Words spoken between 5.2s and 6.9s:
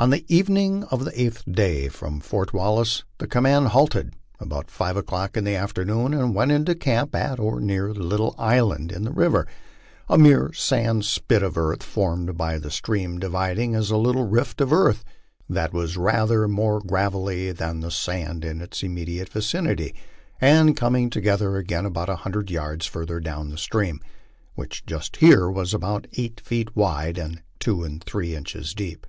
in the afternoon and went into